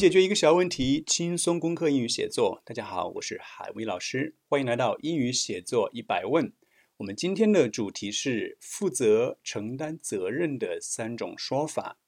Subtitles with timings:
[0.00, 2.62] 解决一个小问题，轻松攻克英语写作。
[2.64, 6.54] 大家好，我是海威老师，欢迎来到英语写作一百问。
[6.96, 11.98] 我们今天的主题是负责、承担责任的三种说法。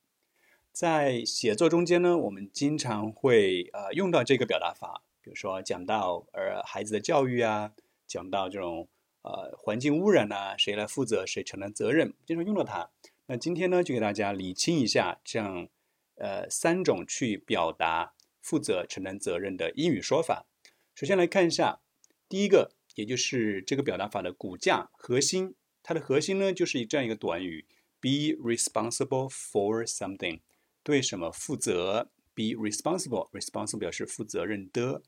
[0.73, 7.73] 在写作中间呢，我们经常会呃用到这个表达法，比如说讲到呃孩子的教育啊，
[8.07, 8.89] 讲到这种
[9.21, 12.89] 呃环境污染啊，谁来负责，谁承担责任，经常用到它。
[13.27, 15.69] 那今天呢，就给大家理清一下这样。
[16.17, 20.47] 呃，三种去表达负责、承担责任的英语说法。
[20.95, 21.81] 首先来看一下
[22.29, 25.55] 第一个，也就是这个表达法的骨架核心。
[25.83, 27.67] 它的核心呢，就是以这样一个短语
[28.01, 30.41] ：be responsible for something，
[30.83, 35.03] 对什么负责？be responsible，responsible 表示负责任的。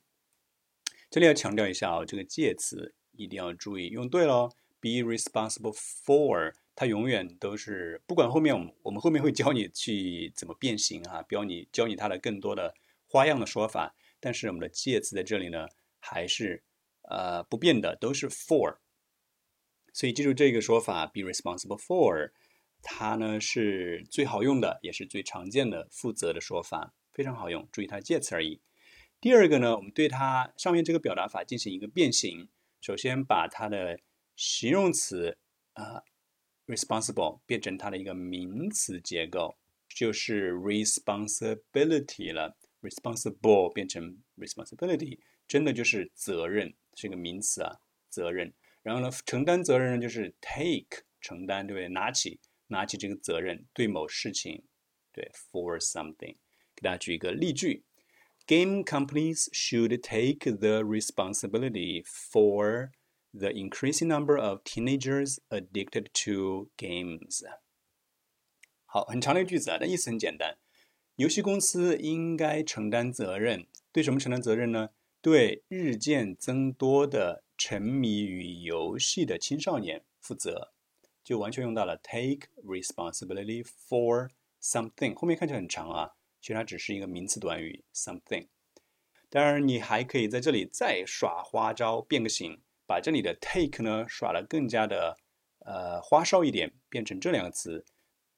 [1.10, 4.50] 这里要强调一下哦，这个介词一定要注意用对喽。
[4.80, 6.54] be responsible for。
[6.76, 12.74] 它永远都是不管后面我们我们后面会教你去怎么变形啊，教你教你它的更多的
[13.06, 13.94] 花样的说法。
[14.18, 15.68] 但是我们的介词在这里呢
[16.00, 16.64] 还是
[17.02, 18.78] 呃不变的，都是 for。
[19.92, 22.32] 所以记住这个说法，be responsible for，
[22.82, 27.68] 它呢是最好用的，也是最常见的负责的说法，非常好用。
[27.70, 28.60] 注意它介词而已。
[29.20, 32.48] 第二个呢，我们对它上面这个表达法进行一个变形。
[32.80, 34.00] 首先把它的
[34.34, 35.38] 形容词
[35.74, 36.02] 啊。
[36.67, 39.57] responsible 变成它的一个名词结构，
[39.87, 42.57] 就是 responsibility 了。
[42.81, 47.75] responsible 变成 responsibility，真的就是责任，是一个名词啊，
[48.09, 48.53] 责任。
[48.81, 51.89] 然后呢，承担责任呢就是 take 承担，对不对？
[51.89, 54.63] 拿起拿起这个责任，对某事情，
[55.11, 56.37] 对 for something。
[56.73, 57.83] 给大家举一个例句：
[58.47, 62.91] Game companies should take the responsibility for
[63.36, 67.42] the increasing number of teenagers addicted to games。
[68.84, 70.56] 好，很长的一个句子啊，但意思很简单。
[71.16, 74.90] 游戏公司应该承担责任，对什么承担责任呢？
[75.20, 80.72] 对日渐增多的沉迷于游戏的青少年负责，
[81.24, 84.30] 就完全用到了 take responsibility for
[84.60, 85.14] something。
[85.14, 88.48] 后面看起来很长啊，其实它只是一个名词短语 something。
[89.30, 92.60] 当然，你还可以在这里再耍花招，变个形。
[92.94, 95.18] 把这里的 take 呢耍得更加的
[95.66, 97.84] 呃花哨一点，变成这两个词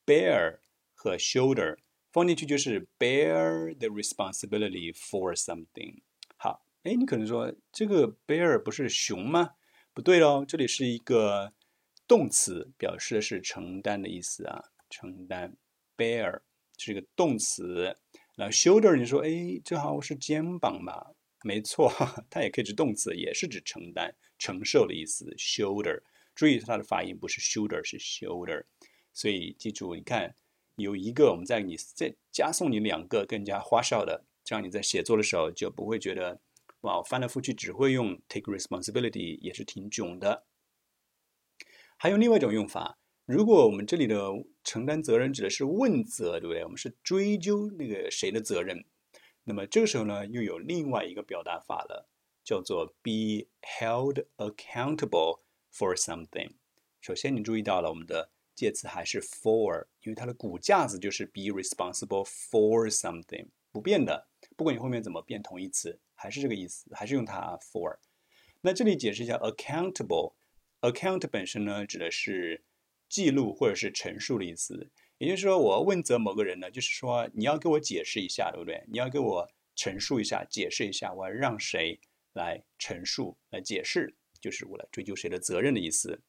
[0.06, 0.60] bear
[0.94, 1.76] 和 shoulder
[2.10, 6.00] 放进去就是 bear the responsibility for something。
[6.38, 9.56] 好，哎，你可能说这个 bear 不是熊吗？
[9.92, 11.52] 不对哦，这里是一个
[12.08, 15.54] 动词，表示的是承担的意思啊，承担
[15.98, 16.40] bear
[16.78, 17.94] 是一个动词。
[18.36, 21.08] 那 shoulder 你说哎，这好是肩膀嘛？
[21.46, 21.88] 没错，
[22.28, 24.12] 它也可以指动词，也是指承担。
[24.36, 26.02] 承受的意思，shoulder。
[26.34, 28.64] 注意它的发音不是 shoulder，是 shoulder。
[29.12, 30.34] 所以记住，你看
[30.74, 36.40] 有一个，我们在你再加送你两个更加花哨的，这样你在写作的时候就不会觉得
[36.80, 40.44] 哇，翻来覆去只会用 take responsibility，也是挺囧的。
[41.96, 44.30] 还有另外一种用法，如果我们这里的
[44.64, 46.64] 承担责任指的是问责，对不对？
[46.64, 48.84] 我们是追究那个谁的责任，
[49.46, 52.10] 那么这个时候呢，又有另外一个表达法了。
[52.46, 55.40] 叫做 be held accountable
[55.74, 56.52] for something。
[57.00, 64.28] 首先，你注意到了我们的介词还是 for，因为它的骨架子就是 be responsible for something，不变的。
[64.56, 67.98] 不管你后面怎么变同义词，还是这个意思，还是用它 for。
[68.60, 72.62] 那这里解释一下 accountable，account 本身呢指的是
[73.08, 74.88] 记录或者是陈述的意思。
[75.18, 78.84] 也就是说，我问责某个人呢，就是说你要给我解释一下，对不对？
[78.88, 82.00] 你要给我陈述一下，解释一下，我要让谁？
[82.34, 86.20] 来陈述、来解释，就是我来追究谁的责任的意思。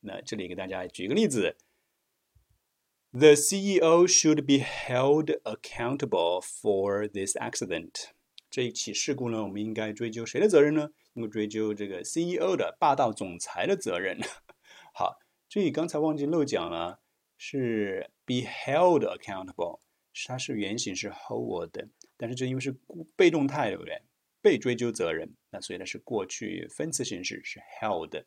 [0.00, 1.58] 那这里给大家举一个例子
[3.10, 8.06] ：The CEO should be held accountable for this accident。
[8.48, 10.92] 这一起事故呢，我们应该追究谁的责任呢？
[11.12, 14.18] 应该追究这个 CEO 的霸道总裁的责任。
[14.94, 17.02] 好，这里刚才忘记漏讲了，
[17.36, 19.80] 是 be held accountable，
[20.26, 21.76] 它是原型是 hold，
[22.16, 22.74] 但是这因为是
[23.16, 24.02] 被动态，对不对？
[24.40, 28.24] 被追究责任，那所以呢是过去分词形式是 held。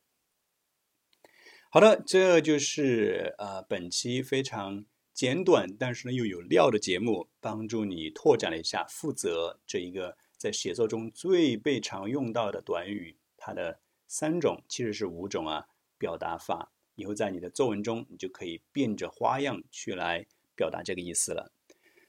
[1.70, 15.68] 好的，这就是呃本期非常简短，但是呢又有料的节目，帮助你拓展了一下负责这一个在写作中最被常用到的短语，它的三种其实是五种啊
[16.00, 21.53] 表达法，以后在你的作文中你就可以变着花样去来表达这个意思了。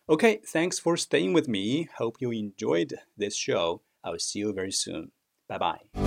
[0.05, 1.87] Okay, thanks for staying with me.
[1.97, 3.81] Hope you enjoyed this show.
[4.01, 5.11] I'll see you very soon.
[5.47, 6.06] Bye bye.